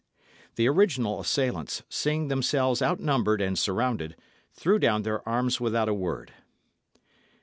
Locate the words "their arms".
5.03-5.61